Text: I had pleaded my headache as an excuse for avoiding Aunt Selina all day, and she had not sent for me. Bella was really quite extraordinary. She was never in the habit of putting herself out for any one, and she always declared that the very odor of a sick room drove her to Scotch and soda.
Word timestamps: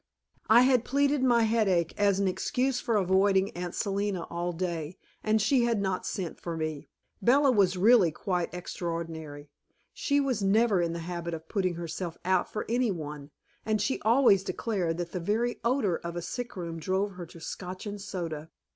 I 0.49 0.61
had 0.63 0.83
pleaded 0.83 1.21
my 1.23 1.43
headache 1.43 1.93
as 1.95 2.19
an 2.19 2.27
excuse 2.27 2.79
for 2.79 2.95
avoiding 2.97 3.51
Aunt 3.51 3.75
Selina 3.75 4.23
all 4.31 4.51
day, 4.51 4.97
and 5.23 5.39
she 5.39 5.65
had 5.65 5.79
not 5.79 6.07
sent 6.07 6.39
for 6.39 6.57
me. 6.57 6.89
Bella 7.21 7.51
was 7.51 7.77
really 7.77 8.11
quite 8.11 8.51
extraordinary. 8.51 9.51
She 9.93 10.19
was 10.19 10.41
never 10.41 10.81
in 10.81 10.93
the 10.93 11.01
habit 11.05 11.35
of 11.35 11.47
putting 11.47 11.75
herself 11.75 12.17
out 12.25 12.51
for 12.51 12.65
any 12.67 12.89
one, 12.89 13.29
and 13.63 13.79
she 13.79 14.01
always 14.01 14.43
declared 14.43 14.97
that 14.97 15.11
the 15.11 15.19
very 15.19 15.59
odor 15.63 15.97
of 15.99 16.15
a 16.15 16.21
sick 16.23 16.55
room 16.55 16.79
drove 16.79 17.11
her 17.11 17.27
to 17.27 17.39
Scotch 17.39 17.85
and 17.85 18.01
soda. 18.01 18.49